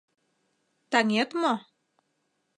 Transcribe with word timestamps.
Таҥет 0.91 1.29
мо? 1.41 1.53